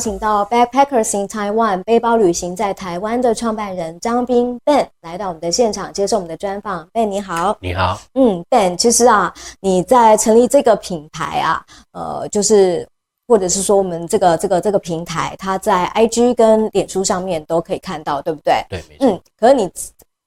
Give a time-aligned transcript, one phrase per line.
[0.00, 6.88] 请到 Backpackers in Taiwan 背包旅行在台湾的创办人张斌 Ben 来到我们的现场接受我们的专访。
[6.92, 12.88] Ben 你好，你好，嗯，Ben，其实啊，你在成立这个品牌啊，呃，就是
[13.28, 18.64] 或者是说我们这个这个这个平台，它在 IG 跟脸书上面都可以看到，对不对？
[18.70, 19.06] 对，没错。
[19.06, 19.70] 嗯，可是你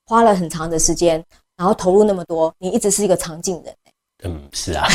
[0.06, 1.24] 花了很长的时间，
[1.58, 3.76] 然后投入那么多，你一直是一个长进人。
[4.26, 4.88] 嗯，是啊。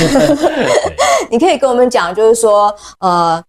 [1.30, 3.42] 你可以跟我们讲，就是说，呃，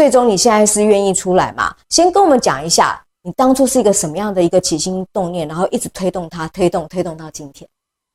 [0.00, 1.76] 最终你现在是愿意出来嘛？
[1.90, 7.68] 先跟我们讲一下，你当初是一个什么样的一个起心动念，然后一直推动它，推动推动到今天。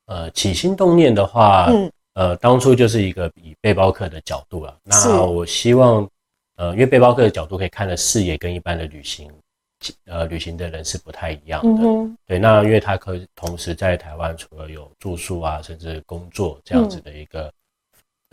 [0.07, 4.75] 呃，起心动念的话，嗯，呃，当初就是一个以背包客的角度啊。
[4.83, 6.09] 那我希望，
[6.57, 9.31] 呃，因为背包客的角度可以看的视野跟一般的旅行。
[10.05, 12.39] 呃，旅行的人是不太一样的，嗯、对。
[12.39, 17.53] 那因为他可以同时在台湾，除了有住宿啊，甚至工作这样子的一个、嗯、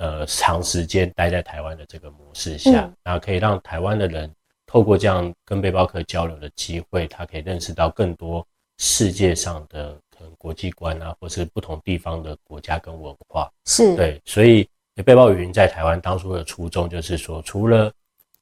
[0.03, 4.29] 呃长时间待在台湾的这个模式下，那、嗯、可以让台湾的人
[4.67, 8.45] 透过这样跟背包客交流的机会，他可以认识到更多
[8.79, 13.49] 世界上的可能国际观啊，或是不同地方的国家跟文化。
[13.65, 14.69] 是对，所以
[15.05, 17.93] 背包旅行在台湾当初的初衷就是说，除了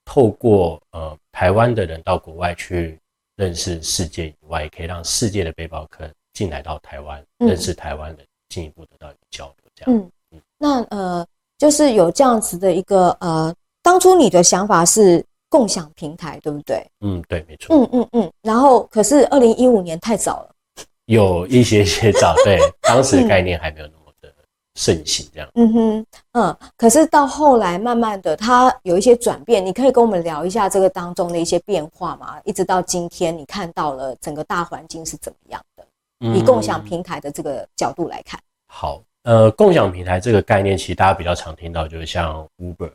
[0.06, 2.98] 透过呃台湾的人到国外去
[3.36, 9.70] 认识世界以外，也可以让世界的背包客进来到台湾，嗯、认识台湾人，进一步得到交流。
[9.75, 10.42] 这样，嗯嗯。
[10.58, 11.27] 那呃，
[11.61, 16.83] 就是有这样子的一个呃，当初你的想法是共享平台，对不对？
[17.03, 17.77] 嗯，对，没错。
[17.77, 18.33] 嗯嗯嗯。
[18.41, 24.33] 然后，可是二零一五年太早了，有一些些早，对， 当时的概念还没有那么的。
[24.77, 32.41] 盛行这样，嗯哼，嗯，可是到后来慢慢的，它有一些转变，你可以跟我们聊一下这个当中的一些变化吗？
[32.44, 35.84] 一直到今天，你看到了整个大环境是怎么样的？
[36.20, 42.90] 嗯、以共享平台的这个角度来看，好，呃，共享平台这个概念，其实大家比较常听到，就是像 Uber，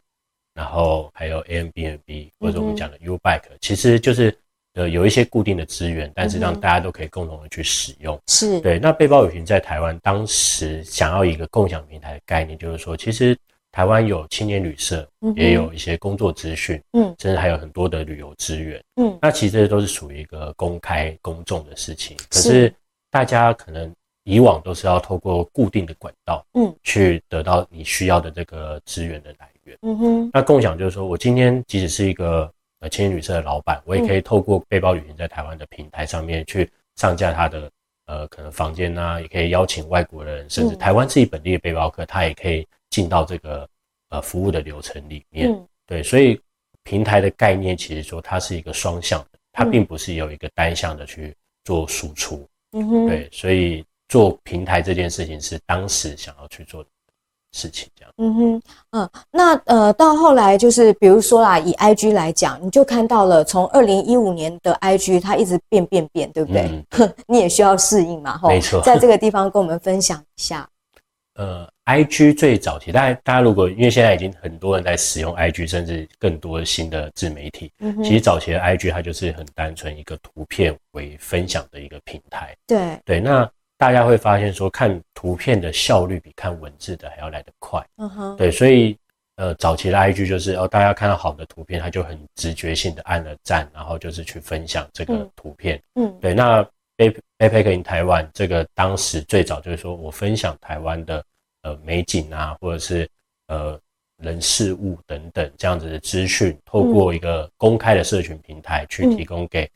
[0.54, 4.38] 然后还有 Airbnb 或者我们讲的 U-Bike，其实就是。
[4.78, 8.20] 呃，有一些固定的资源，但是让大家都可以共同的去使用。
[8.28, 8.78] 是对。
[8.78, 13.38] 那背包旅行在台湾当时想要一个共享平台的概念，就是说，其实
[13.72, 22.18] 台湾有青年旅社，也有一些工作资讯，嗯，甚至还有很多的旅游资源，嗯，那其实这都是属于一个公开公众的事情。
[22.30, 22.74] 可是
[23.10, 23.90] 大家可能
[24.26, 29.78] 以往都是要透过固定的管道，嗯，去得到你需要的这个资源的来源。
[29.82, 30.30] 嗯哼。
[30.34, 32.90] 那共享就是说我今天即使是一个呃。
[32.90, 37.72] 青年旅社的老板，我也可以透过背包旅行在台湾的平台上面去上架他的
[38.06, 43.68] 呃可能房间啊，也可以邀请外国人，甚至台湾自己本地的背包客，他也可以进到这个
[44.10, 45.54] 呃服务的流程里面。
[45.88, 46.40] 对，所以
[46.84, 52.48] 平台的概念其实说它是一个双向的，它并不是有一个单向的去做输出。
[52.72, 56.90] 嗯哼，对，所以做平台这件事情是当时想要去做的。
[57.58, 58.62] 事情这样，嗯哼，
[58.92, 66.64] 嗯，那呃，到后来就是，比如说啦，以 IG 来讲，你就看到了从二零一五年的 IG，它一直变变变，对不对？
[66.98, 68.82] 嗯、 你也需要适应嘛，没错。
[68.82, 70.68] 在这个地方跟我们分享一下。
[71.40, 82.54] 呃，IG 最早期，大家大家如果因为现在已经很多人在使用 IG，甚至更多新的自媒体，嗯，其实早期的 IG 它就是很单纯一个图片为分享的一个平台。
[82.68, 83.50] 对对，那。
[83.78, 87.86] 大家会发现说，看图片的效率比看文字的还要来得快。
[87.98, 88.98] 嗯哼，对，所以
[89.36, 95.82] 呃，早期的 IG 就是哦，大家看到好的图片，他就很直觉性的按了赞，然后就是去分享这个图片。
[95.96, 96.64] 嗯，嗯对，那
[96.98, 101.22] Backpacker in Taiwan 这个当时最早就是说我分享台湾的
[101.64, 103.10] 呃美景啊，或者是
[103.48, 103.78] 呃
[104.24, 109.72] 人事物等等这样子的资讯，透过一个公开的社群平台去提供给，嗯、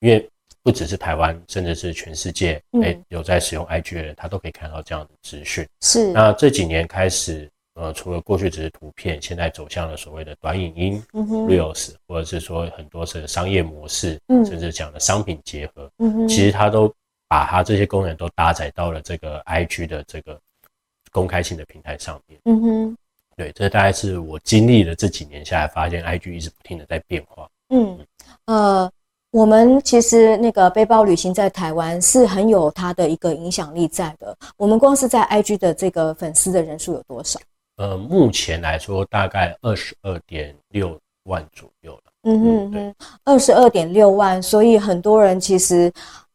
[0.00, 0.30] 因为。
[0.62, 5.66] 不只是台湾，甚至是全世界，哎，有在使用 IG 的人，他都可以看到这样的资讯。
[5.80, 6.12] 是。
[6.12, 16.94] 那这几年开始，呃，除了过去只是图片，现在走向了所谓的短影音、嗯、Reels，或者是说很多是商业模式，嗯，甚至讲的商品结合，嗯，其实它都
[17.26, 20.38] 把它这些功能都搭载到了这个 IG 的这个
[21.10, 22.38] 公开性的平台上面。
[22.44, 22.96] 嗯哼，
[23.34, 27.48] 对，这大概是我经历了这几年下来，发现 IG 一直不停的在变化。
[27.70, 27.98] 嗯，
[28.44, 28.92] 呃。
[29.32, 34.36] 我们其实那个背包旅行在台湾是很有它的一个影响力在的。
[34.56, 37.38] 我们光是在 IG 的这个粉丝的人数有多少？
[37.76, 42.02] 呃，目前来说大概二十二点六万左右了。
[42.24, 42.94] 嗯哼哼，
[43.24, 45.90] 二十二点六万，所以很多人其实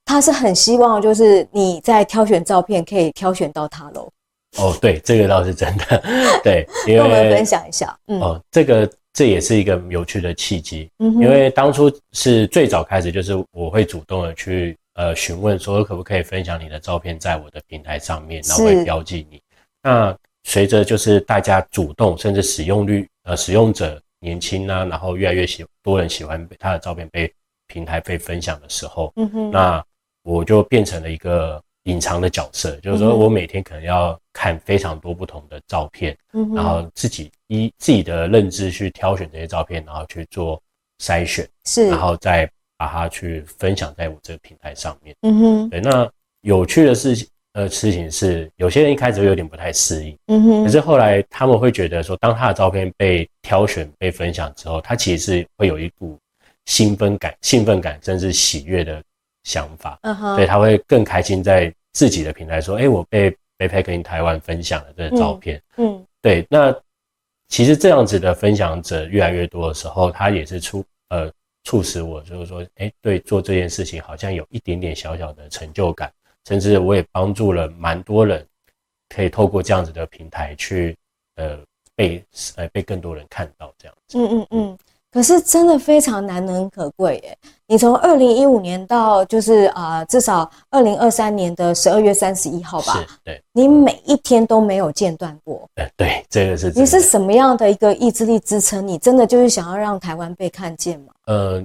[0.05, 4.09] 他是很希望，就是你在挑选照片可以挑选到他喽。
[4.57, 6.01] 哦，对，这个倒是真的。
[6.41, 7.93] 对， 跟我们分享一下。
[8.07, 8.89] 嗯，哦，这个。
[9.15, 19.41] 这也是一个有趣的契机，因为当初是最早开始，就是我会主动的去呃询问说可不可以分享你的照片在我的平台上面，然后会标记你。
[19.81, 20.13] 那
[20.43, 27.31] 随着就是大家主动，甚至使用率呃使用者年轻啊，然后越来越喜多人喜欢他的照片被
[27.67, 29.81] 平台被分享的时候，嗯，那
[30.23, 40.61] 我就变成了一个隐藏的角色，就是说我每天可能要看非常多不同的照片，嗯，然后自己依自己的认知去挑选这些照片，然后去做
[41.01, 42.47] 筛选，是，然后再
[42.77, 46.07] 把它去分享在我这个平台上面，嗯哼，对，那
[46.41, 47.27] 有趣的事情。
[47.55, 56.19] 呃，事情是有些人一开始会有点不太适应，嗯哼，可是后来他们会觉得说，当他的照片被挑选、被分享之后，他其实是会有一股
[56.65, 59.01] 兴奋感、兴奋感，甚至喜悦的
[59.45, 66.75] 想法，嗯哼，对，他会更开心在自己的平台说，哎、欸，我被 Backpacking Taiwan 分享了这个照片，嗯，嗯对，那
[67.47, 71.31] 其实这样子的分享者越来越多的时候，他也是促呃
[71.63, 76.11] 促使我就是说，哎、欸，对，做这件事情好像有一点点小小的成就感。
[76.47, 78.45] 甚至我也帮助了蛮多人，
[79.09, 80.95] 可以透过这样子的平台去，
[81.37, 81.57] 呃，
[81.95, 82.23] 被
[82.55, 84.19] 呃被更多人看到这样子。
[84.19, 84.77] 嗯嗯嗯。
[85.15, 87.37] 可是真的非常难能可贵耶！
[87.67, 92.99] 你从二零一五年到就是啊、呃，至少二零二三年的十二月三十一号吧。
[92.99, 93.41] 是，对。
[93.53, 95.69] 你每一天都没有间断过。
[95.75, 96.69] 呃，对，这个是。
[96.75, 98.97] 你是什么样的一个意志力支撑你？
[98.97, 101.13] 真的就是想要让台湾被看见吗？
[101.27, 101.63] 呃。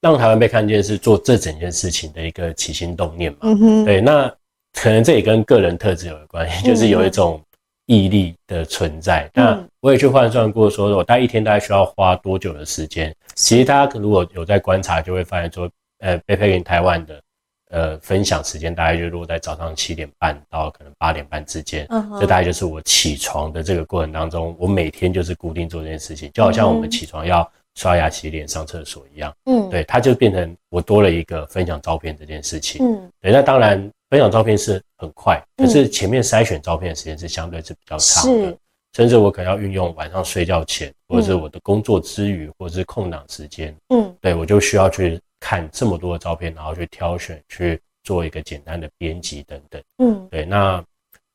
[0.00, 3.38] 让台湾被看见是做这整件事情的一个起心动念嘛？
[3.42, 4.32] 嗯哼，对，那
[4.72, 7.40] 可能这也跟个人特质有关系， 就是有一种
[7.86, 9.30] 毅力的存在。
[9.34, 13.14] 嗯、那我也去换算过，说我大概一天大概需要花多久的时间？
[13.34, 17.22] 其实大家如果有在观察，就会发现说，呃，Backpacking Taiwan 的
[17.70, 21.86] 呃分享时间大概就落在早上七点半到可能八点半之间。
[21.90, 27.50] 嗯哼，这大概就是我起床的这个过程当中，我每天就是固定做这件事情，就好像我们起床要。
[27.78, 33.30] 刷牙、洗脸、上厕所一样，嗯，对，它就变成我多了一个分享照片这件事情，嗯，对。
[33.30, 38.58] 那当然，分享照片是很快，可是前面筛选照片的时间是相对是比较长的，是。
[38.94, 50.46] 甚至我可能要运用晚上睡觉前，或者是我的工作之余，或者是空档时间，嗯，对，我就需要去看这么多的照片，然后去挑选，去做一个简单的编辑等等，嗯，对。
[50.46, 50.82] 那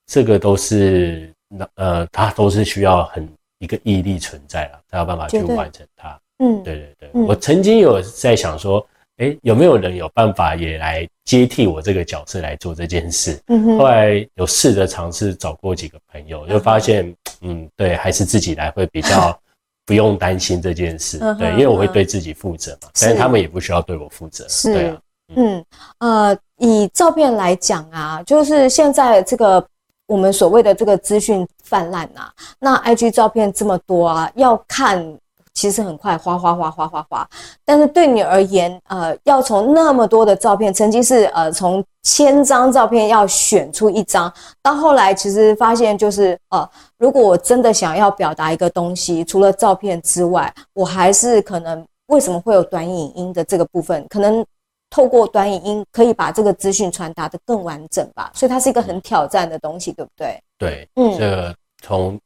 [0.07, 6.19] 这个都是，那呃，它都是需要很一个毅力存在了，才有办法去完成它。
[6.39, 8.83] 嗯，对对对，嗯、我曾经有在想说，
[9.21, 13.39] 哎，有没有人有办法也来接替我这个角色来做这件事？
[13.47, 19.39] 嗯哼，后来有试着尝试找过几个朋友，就发现，嗯，对，还是自己来会比较
[19.85, 21.19] 不用担心这件事。
[21.37, 24.43] 对，因为我会对自己负责嘛，但是他们也不需要对我负责。
[24.49, 24.97] 是，对啊，
[25.35, 25.65] 嗯
[25.99, 29.63] 呃，以照片来讲啊，就是现在这个
[30.07, 35.15] 我们所谓的这个资讯泛滥啊，那 IG 照片这么多啊，要看。
[35.61, 37.29] 其实很快，哗哗哗哗哗哗。
[37.63, 46.67] 但是对你而言，呃，要从那么多的照片，曾经是呃从千张照片要选出一张，到后来其实发现就是呃，
[46.97, 54.03] 如果我真的想要表达一个东西，除了照片之外，我还是可能为什么会有短影音的这个部分？
[54.09, 54.43] 可能
[54.89, 58.31] 透过短影音可以把这个资讯传达的更完整吧。
[58.33, 60.41] 所以它是一个很挑战的东西，对不对？
[60.57, 62.19] 对，嗯，这从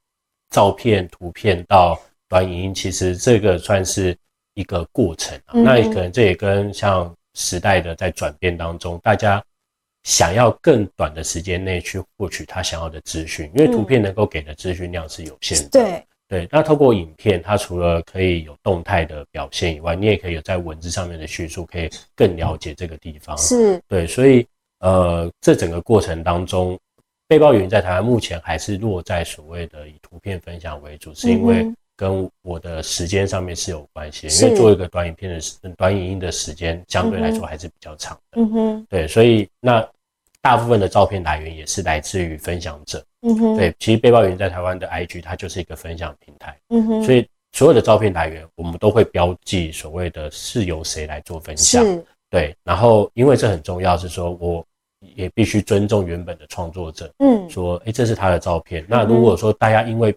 [0.49, 1.99] 照片、图片到。
[2.35, 4.13] 短影音其实这个算是
[4.55, 9.41] 一个过程啊，那可能这也跟像时代的在转变当中，大家
[10.03, 15.69] 想要更短的时间内去获取他想要的资讯，因为图片能够给的资讯量是有限的。
[15.69, 23.37] 对对，那透过影片，它除了可以有动态的表现以外，你也可以有在文字上面的叙述，可以更了解这个地方。
[23.37, 24.45] 是对，所以
[24.79, 26.77] 呃，这整个过程当中，
[27.29, 31.65] 背包云在台湾目前还是落在所谓的以图片分享为主，是因为。
[31.97, 38.41] 跟我的时间上面是有关系，因为做一个短影片的时短影音的时间相对来说还是比较长的。
[38.41, 39.87] 嗯哼，对，所以那
[40.41, 43.03] 大部分的照片来源也是来自于分享者。
[43.21, 46.57] 嗯哼，对，其实背包云在台湾的 IG 它就是一个分享平台。
[46.69, 51.83] 嗯哼，所以所有的照片来源我们都会标记所谓的是由谁来做分享。
[51.85, 54.65] 是，对，然后因为这很重要，是说我
[55.15, 57.09] 也必须尊重原本的创作者。
[57.19, 58.85] 嗯，说，哎，这是他的照片。
[58.89, 60.13] 那如果说大家因为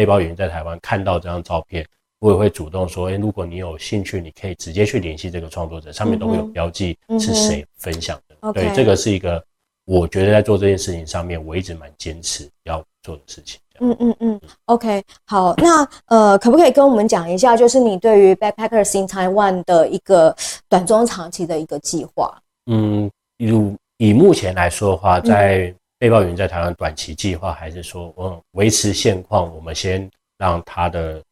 [0.00, 1.86] 背包员在台湾看到这张照片，
[2.20, 8.34] 我也会主动说：“哎，如果你有兴趣，你可以直接去联系这个创作者，上面都会有标记是谁分享的。
[8.40, 9.44] 嗯”对.这个是一个
[9.84, 13.60] 我觉得在做这件事情上面，我一直蛮坚持要做的事情。
[13.80, 20.34] 嗯嗯嗯，OK，好，那呃，可不可以跟我们讲一下，就是你对于 Backpackers in Taiwan 的一个
[20.66, 22.40] 短中长期的一个计划？
[22.70, 31.22] 嗯，以以目前来说的话，在、嗯背包云在台湾短期计划，还是说，嗯，维持现况，我们先让它的，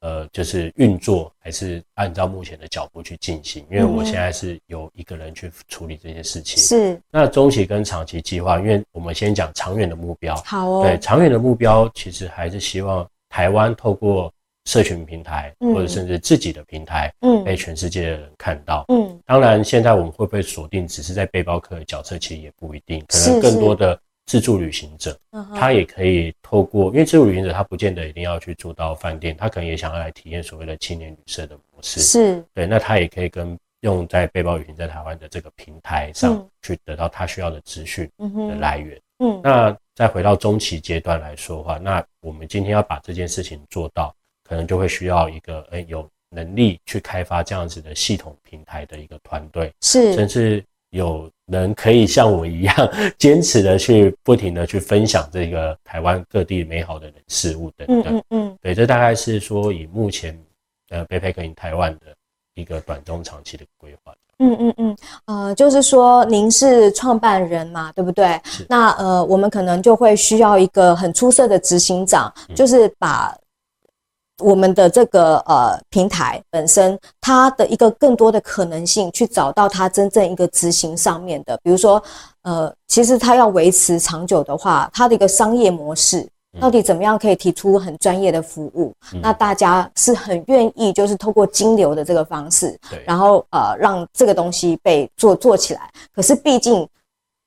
[0.00, 3.62] 呃，就是运作，还是按照目前的脚步去进行？
[3.70, 6.56] 因为我现在是由一个人去处理这些事情。
[6.56, 6.98] 是。
[7.10, 10.34] 那中期跟长期计划，因为我们先讲长远的目标。
[10.46, 10.82] 好哦。
[10.82, 14.32] 对，长远的目标其实还是希望台湾透过
[14.66, 25.18] 社群平台，或者甚至自己的平台，嗯，被全世界的人看到，嗯，当然现在我们会不会锁定只是在背包客的角色，其实也不一定，可能更多的自助旅行者，
[25.56, 32.44] 他也可以透过，因为自助旅行者他不见得一定要去住到饭店，他可能也想要来体验所谓的青年旅社的模式，是。
[32.54, 44.14] 对，那他也可以跟用在背包旅行在台湾的这个平台上去得到他需要的资讯的来源，嗯，那再回到中期阶段来说的话，那我们今天要把这件事情做到。
[44.50, 52.74] 可能就会需要一个诶有能力去开发这样子的系统平台的一个团队，是，甚至有人可以像我一样
[53.16, 58.16] 坚持的去不停的去分享这个台湾各地美好的人事物等等。
[58.16, 60.36] 嗯嗯嗯，对，这大概是说以目前
[60.88, 62.06] 呃 Backpacker in Taiwan 的
[62.54, 64.12] 一个短中长期的规划。
[64.38, 68.40] 嗯嗯嗯，呃，就是说您是创办人嘛，对不对？
[68.68, 73.32] 那呃，我们可能就会需要一个很出色的执行长，就是把。
[74.40, 82.02] 我们的这个呃平台本身，它的一个更多的可能性，去找到它真正一个执行上面的，比如说
[82.42, 86.28] 呃，其实它要维持长久的话，它的一个商业模式
[86.60, 88.92] 到底怎么样可以提出很专业的服务？
[89.12, 95.90] 嗯、那大家是很愿意就是透过金流的这个方式，然后呃让这个东西被做做起来。
[96.14, 96.88] 可是毕竟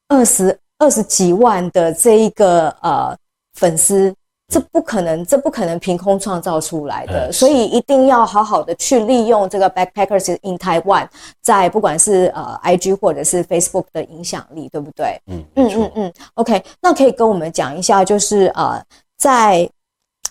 [0.07, 3.17] 二十二十几万的这一个呃
[3.55, 4.13] 粉丝。
[4.53, 11.07] 这不可能，这不可能凭空创造出来的，所以一定要好好的去利用这个 Backpackers in Taiwan，
[11.41, 15.19] 在不管是呃 IG 或者是 Facebook 的影响力，对不对？
[15.25, 16.13] 嗯嗯嗯嗯。
[16.35, 18.79] OK，那可以跟我们讲一下，就是呃，
[19.17, 19.67] 在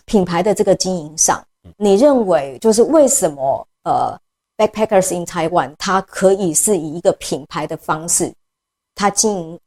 [0.04, 1.44] 品牌的这个经营上，
[1.76, 4.16] 你认为就是为什么呃
[4.56, 8.32] Backpackers in Taiwan 它可以是以一个品牌的方式，
[8.94, 9.58] 它经营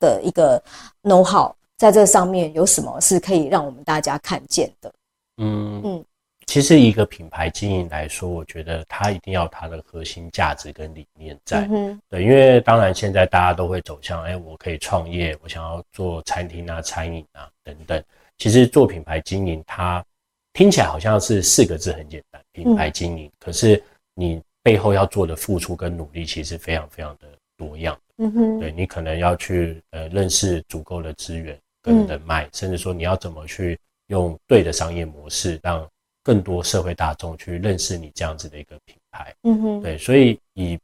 [0.00, 0.60] 的一个
[1.04, 1.52] know how。
[1.80, 4.92] 在这上面有什么是可以让我们大家看见的？
[5.38, 6.04] 嗯嗯，
[6.46, 11.66] 其实一个品牌经营来说，我觉得它一定要它的核心价值跟理念在。
[11.70, 18.04] 嗯，对，因为当然现在大家都会走向，哎，我可以创业，我想要做餐厅啊、餐饮啊等等。
[18.36, 20.04] 其实做品牌经营，它
[20.52, 23.32] 听起来好像是四个字很简单，品牌经营。
[23.38, 23.82] 可是
[24.14, 27.98] 你背后要做的付出跟努力，其实非常非常的多样。
[28.18, 31.58] 嗯哼，对，你可能要去呃认识足够的资源。
[31.82, 35.88] 跟人脉，甚至说你要怎么去用对的商业模式，让
[36.22, 39.34] 更多社会大众去认识你这样子的一个品牌。
[39.44, 40.78] 嗯哼，对，所以以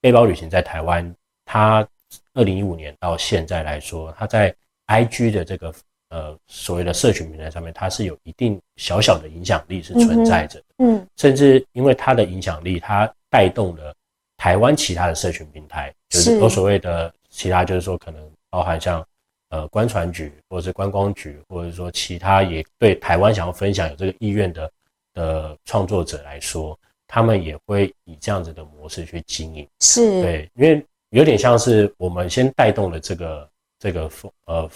[0.00, 1.14] 背包旅行在台湾，
[1.44, 1.86] 它
[2.34, 4.52] 二零一五年到现在来说，它在
[4.88, 5.72] IG 的这个
[6.08, 10.64] 呃所谓的社群平台上面，它是有一定小小的影响力是存在着的。
[10.78, 13.94] 嗯，甚至因为它的影响力，它带动了
[14.36, 19.06] 台湾其他的社群平台，就是有所谓的其他，就是说可能包含像。
[19.50, 24.72] 呃，观传局或者是观光局，或者说其他也对台湾想要分享有这个意愿的
[25.12, 26.78] 的创作者来说，
[27.08, 29.66] 他们也会以这样子的模式去经营。
[29.80, 33.48] 是，对，因为有点像是我们先带动了这个
[33.80, 34.70] 这个风呃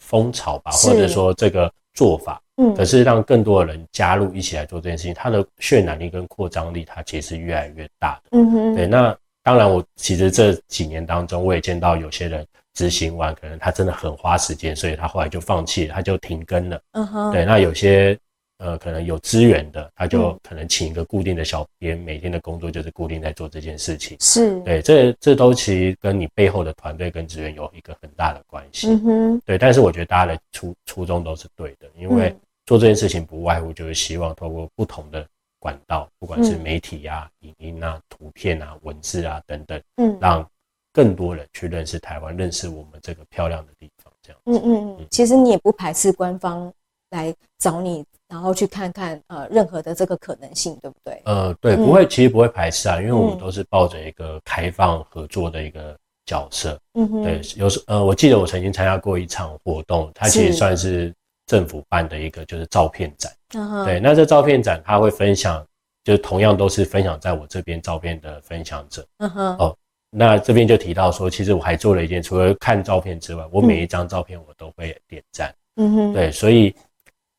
[0.00, 8.30] 风潮吧，或者说这个做法，嗯，可是让更多的人加入一起来做这件事情，它的渲染力跟扩张力，它其实是越来越大的。
[8.32, 12.44] 嗯哼，对，那当然，我其实这几年当中，我也见到有些人。
[12.76, 16.78] 执行完，可能他真的很花时间，所以他后来就放弃了，他就停更了。
[16.92, 17.42] 嗯哼，对。
[17.46, 18.16] 那有些
[18.58, 24.14] 呃，可能有资源的，他就可能请一个固定的小编，每天的工作就是固定在做这件事情。
[24.20, 28.88] 是，对，这这都其实跟你背后的团队跟资源有一个很大的关系。
[28.90, 29.56] 嗯哼，对。
[29.56, 32.34] 但是我觉得大家的初初衷都是对的，因为
[32.66, 35.26] 做这件事情不外乎就是希望透过不同的
[35.58, 40.46] 管道，不管是媒体啊、影音啊、图片啊、文字啊等等，嗯，让。
[40.96, 44.40] 更多人去认识台湾，认识我们这个漂亮的地方，这样。
[44.46, 45.06] 嗯嗯嗯。
[45.10, 46.72] 其实你也不排斥官方
[47.10, 51.20] 来找你，然后去看看呃任何的这个可能性，对不对？
[51.26, 56.80] 呃，对，不会，其实不会排斥啊，因为我们都是抱着一个开放合作的一个角色。
[56.94, 57.22] 嗯哼。
[57.22, 63.30] 对，有时呃，我记得我曾经参加过一场活动，它其实算是政府办的一个就是照片展。
[63.52, 63.84] 嗯哼。
[63.84, 65.62] 对，那这照片展它会分享，
[66.04, 69.06] 就是同样都是分享在我这边照片的分享者。
[69.18, 69.56] 嗯哼。
[69.58, 69.76] 哦。
[70.10, 75.54] 那这边就提到说，其实我还做了一件，除了看照片之外，我每一张照片我都会点赞。
[75.74, 76.74] 嗯哼，对，所以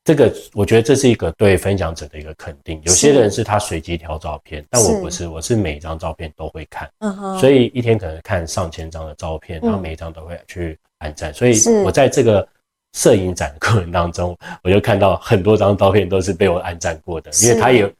[0.03, 2.79] 这个我觉得这是一个对分享者的一个肯定。
[2.85, 6.87] 有些人是他随机挑照片，但我不是，我是每一张照片都会看。
[6.99, 11.33] 嗯哼，所以一天可能看上千张的照片，然后每一张都会去按赞。
[11.33, 12.47] 所以我在这个
[12.93, 17.91] 摄影展的过程当中，我就看到很多张照片都是被我按赞过的，因为他也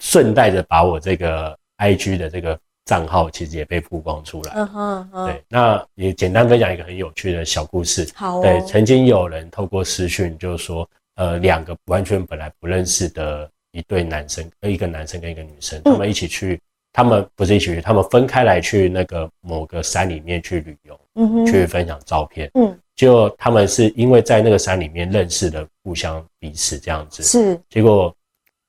[0.00, 2.58] 顺带着把我这个 IG 的这个。
[2.88, 4.52] 账号其实也被曝光出来。
[4.54, 8.08] 嗯哼，对，那也简单分享一个很有趣的小故事。
[8.14, 16.60] 好，对，曾经有人透过私讯，就是说，呃，两个完全本来不认识的一一对男生，呃，一个男生跟一个女生，他们一起去，嗯、
[16.92, 28.12] 他们不是一起去，他们分开来去那个某个山里面去旅游，嗯哼，去分享照片，嗯，就他们是因为在那个山里面认识的，互相彼此这样子，是，结果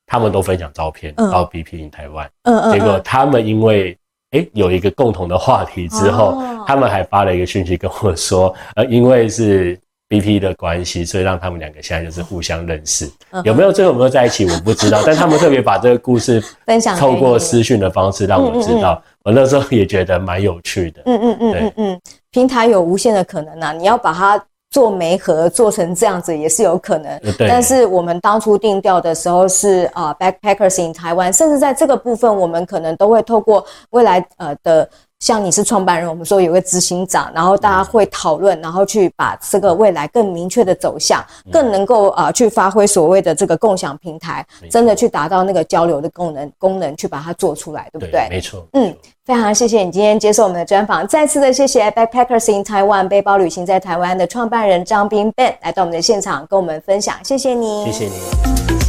[0.05, 3.97] 他们都分享照片、嗯、到 BP 台湾，嗯嗯，结果他们因为
[4.31, 9.79] 哎、欸、有一个共同的话题之后，哦、他们还发了一个讯息跟我说， 呃，因为是。
[10.09, 14.99] BP 的关系，所以让他们两个现在就是互相认识，嗯、有没有最后有没有在一起，我不知道。
[15.05, 18.99] 但他们特别把这个故事分享，透过私讯的方式让我知道。
[19.23, 21.03] 我那时候也觉得蛮有趣的。
[21.05, 23.71] 嗯嗯嗯嗯嗯，平台有无限的可能啊！
[23.71, 27.21] 你要把它做媒合做成这样子也是有可能。
[27.39, 34.89] 但是我们当初定调的时候是啊，Backpackers in Taiwan，甚至在这个部分，我们可能都会透过未来呃的。
[35.19, 41.21] 像你是创办人，我们说有个执行长，然后大家会讨论，然后去把这个未来更明确的走向，
[41.51, 48.27] 更能够啊、呃、去发挥所谓的这个共享平台，真的去达到那个交流的功能功能，去把它做出来，对不对？
[48.29, 48.65] 没错。
[48.71, 48.95] 嗯，
[49.25, 58.88] 非常谢谢你今天接受我们的专访，再次的谢谢 Backpackers in Taiwan 背包旅行在台湾的创办人张斌 Ben 来到我们的现场跟我们分享，谢谢你，谢谢你。